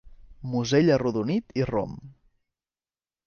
Musell 0.53 0.89
arrodonit 0.95 1.53
i 1.63 1.67
rom. 1.71 1.93